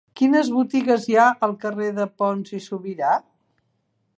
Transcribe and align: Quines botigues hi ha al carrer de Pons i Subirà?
Quines 0.19 0.47
botigues 0.53 1.05
hi 1.11 1.17
ha 1.19 1.25
al 1.47 1.53
carrer 1.65 1.91
de 1.99 2.07
Pons 2.23 2.57
i 2.61 2.63
Subirà? 2.69 3.13